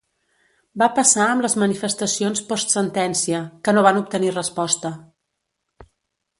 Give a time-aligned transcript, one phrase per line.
[0.81, 4.95] Va passar amb les manifestacions post-sentència, que no van obtenir resposta.